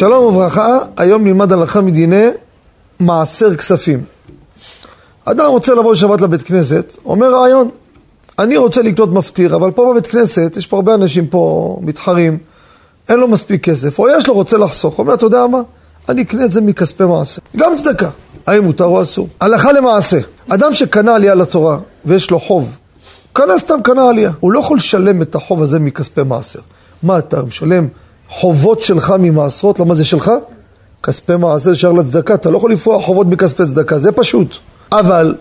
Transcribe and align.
שלום 0.00 0.24
וברכה, 0.24 0.78
היום 0.96 1.24
נלמד 1.24 1.52
הלכה 1.52 1.80
מדיני 1.80 2.26
מעשר 3.00 3.56
כספים. 3.56 4.04
אדם 5.24 5.46
רוצה 5.46 5.74
לבוא 5.74 5.92
לשבת 5.92 6.20
לבית 6.20 6.42
כנסת, 6.42 6.96
אומר 7.04 7.34
רעיון, 7.34 7.68
אני 8.38 8.56
רוצה 8.56 8.82
לקנות 8.82 9.12
מפטיר, 9.12 9.56
אבל 9.56 9.70
פה 9.70 9.90
בבית 9.92 10.06
כנסת, 10.06 10.56
יש 10.56 10.66
פה 10.66 10.76
הרבה 10.76 10.94
אנשים 10.94 11.26
פה 11.26 11.78
מתחרים, 11.82 12.38
אין 13.08 13.18
לו 13.18 13.28
מספיק 13.28 13.64
כסף, 13.64 13.98
או 13.98 14.08
יש 14.08 14.28
לו, 14.28 14.34
רוצה 14.34 14.58
לחסוך, 14.58 14.98
אומר, 14.98 15.14
אתה 15.14 15.26
יודע 15.26 15.46
מה? 15.46 15.60
אני 16.08 16.22
אקנה 16.22 16.44
את 16.44 16.52
זה 16.52 16.60
מכספי 16.60 17.04
מעשר. 17.04 17.40
גם 17.56 17.76
צדקה. 17.76 18.10
האם 18.46 18.64
מותר 18.64 18.84
או 18.84 19.02
אסור? 19.02 19.28
הלכה 19.40 19.72
למעשה, 19.72 20.18
אדם 20.48 20.74
שקנה 20.74 21.14
עלייה 21.14 21.34
לתורה 21.34 21.78
ויש 22.04 22.30
לו 22.30 22.40
חוב, 22.40 22.76
קנה 23.32 23.58
סתם 23.58 23.82
קנה 23.82 24.08
עלייה, 24.08 24.32
הוא 24.40 24.52
לא 24.52 24.60
יכול 24.60 24.76
לשלם 24.76 25.22
את 25.22 25.34
החוב 25.34 25.62
הזה 25.62 25.78
מכספי 25.78 26.22
מעשר. 26.22 26.60
מה 27.02 27.18
אתה 27.18 27.42
משלם? 27.42 27.88
חובות 28.30 28.82
שלך 28.82 29.14
ממעשרות, 29.18 29.80
למה 29.80 29.94
זה 29.94 30.04
שלך? 30.04 30.30
כספי 31.02 31.36
מעשר 31.36 31.74
שער 31.74 31.92
לצדקה, 31.92 32.34
אתה 32.34 32.50
לא 32.50 32.56
יכול 32.56 32.72
לפרוע 32.72 33.02
חובות 33.02 33.26
מכספי 33.26 33.66
צדקה, 33.66 33.98
זה 33.98 34.12
פשוט. 34.12 34.56
אבל 34.92 35.34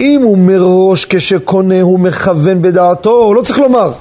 אם 0.00 0.20
הוא 0.22 0.38
מראש 0.38 1.04
כשקונה 1.04 1.80
הוא 1.80 2.00
מכוון 2.00 2.62
בדעתו, 2.62 3.10
הוא 3.10 3.34
לא 3.34 3.42
צריך 3.42 3.58
לומר. 3.58 3.92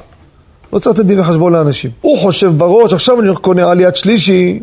לא 0.74 0.80
צריך 0.80 0.96
לתת 0.96 1.06
דין 1.06 1.20
וחשבון 1.20 1.54
לאנשים. 1.54 1.92
הוא 2.02 2.18
חושב 2.18 2.52
בראש, 2.58 2.94
עכשיו 2.94 3.22
אני 3.22 3.36
קונה 3.36 3.72
עליית 3.72 3.96
שלישי, 3.96 4.60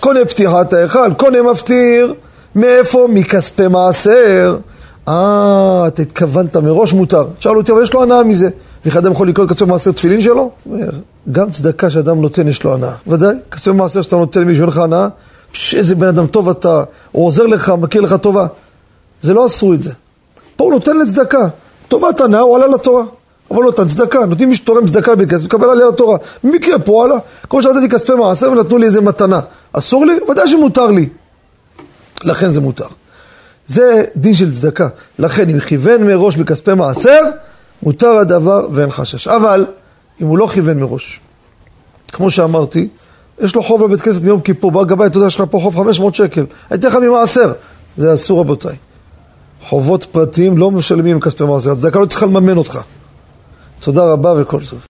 קונה 0.00 0.24
פתיחת 0.24 0.72
ההיכל, 0.72 1.14
קונה 1.16 1.42
מפטיר, 1.42 2.14
מאיפה? 2.54 3.06
מכספי 3.10 3.68
מעשר. 3.68 4.58
אה, 5.08 5.84
אתה 5.86 6.02
התכוונת 6.02 6.56
מראש 6.56 6.92
מותר. 6.92 7.24
שאל 7.38 7.56
אותי, 7.56 7.72
אבל 7.72 7.82
יש 7.82 7.92
לו 7.92 8.02
הנאה 8.02 8.22
מזה. 8.22 8.48
ואיך 8.88 8.96
אדם 8.96 9.12
יכול 9.12 9.28
לקנות 9.28 9.50
כספי 9.50 9.64
מעשר 9.64 9.92
תפילין 9.92 10.20
שלו? 10.20 10.50
גם 11.32 11.50
צדקה 11.50 11.90
שאדם 11.90 12.20
נותן 12.20 12.48
יש 12.48 12.64
לו 12.64 12.74
הנאה. 12.74 12.92
ודאי, 13.06 13.34
כספי 13.50 13.72
מעשר 13.72 14.02
שאתה 14.02 14.16
נותן 14.16 14.40
למישהו 14.40 14.62
אין 14.62 14.68
לך 14.68 14.78
הנאה, 14.78 15.08
איזה 15.72 15.94
בן 15.94 16.06
אדם 16.08 16.26
טוב 16.26 16.48
אתה, 16.48 16.84
הוא 17.12 17.26
עוזר 17.26 17.46
לך, 17.46 17.72
מכיר 17.78 18.00
לך 18.00 18.14
טובה. 18.14 18.46
זה 19.22 19.34
לא 19.34 19.46
אסור 19.46 19.74
את 19.74 19.82
זה. 19.82 19.92
פה 20.56 20.64
הוא 20.64 20.72
נותן 20.72 20.98
לצדקה. 20.98 21.48
טובת 21.88 22.20
הנאה 22.20 22.40
הוא 22.40 22.56
עלה 22.56 22.66
לתורה. 22.66 23.02
אבל 23.50 23.62
לא 23.62 23.68
נתן 23.68 23.88
צדקה, 23.88 24.26
נותנים 24.26 24.48
מי 24.48 24.56
שתורם 24.56 24.86
צדקה 24.86 25.14
בכסף, 25.14 25.44
מקבל 25.44 25.70
עליה 25.70 25.86
לתורה. 25.86 26.18
במקרה 26.44 26.78
פה 26.78 27.04
עלה, 27.04 27.18
כמו 27.50 27.62
שנתתי 27.62 27.88
כספי 27.88 28.12
מעשר 28.12 28.52
ונתנו 28.52 28.78
לי 28.78 28.86
איזה 28.86 29.00
מתנה. 29.00 29.40
אסור 29.72 30.06
לי? 30.06 30.12
ודאי 30.30 30.48
שמותר 30.48 30.86
לי. 30.86 31.08
לכן 32.24 32.48
זה 32.48 32.60
מותר. 32.60 32.86
זה 33.66 34.04
דין 34.16 34.34
של 34.34 34.52
צדקה. 34.52 34.88
לכן 35.18 35.48
אם 35.48 35.60
כיוון 35.60 36.06
מראש 36.06 36.36
בכספי 36.36 36.74
מעשר, 36.74 37.20
מותר 37.82 38.10
הדבר 38.10 38.68
ואין 38.72 38.90
חשש. 38.90 39.28
אבל 39.28 39.66
אם 40.20 40.26
הוא 40.26 40.38
לא 40.38 40.46
כיוון 40.46 40.80
מראש, 40.80 41.20
כמו 42.12 42.30
שאמרתי, 42.30 42.88
יש 43.40 43.54
לו 43.54 43.62
חוב 43.62 43.82
לבית 43.82 44.00
כנסת 44.00 44.22
מיום 44.22 44.40
כיפור, 44.40 44.70
בא 44.70 44.84
גבאי, 44.84 45.06
אתה 45.06 45.16
יודע, 45.16 45.26
יש 45.26 45.40
לך 45.40 45.44
פה 45.50 45.58
חוב 45.60 45.76
500 45.76 46.14
שקל, 46.14 46.46
הייתי 46.70 46.86
לך 46.86 46.94
ממעשר. 46.94 47.52
זה 47.96 48.14
אסור 48.14 48.40
רבותיי. 48.40 48.76
חובות 49.62 50.04
פרטיים 50.04 50.58
לא 50.58 50.70
משלמים 50.70 51.12
עם 51.14 51.20
כספי 51.20 51.44
מעשר, 51.44 51.70
הצדקה 51.70 51.98
לא 51.98 52.06
צריכה 52.06 52.26
לממן 52.26 52.56
אותך. 52.56 52.80
תודה 53.80 54.12
רבה 54.12 54.34
וכל 54.36 54.60
טוב. 54.70 54.78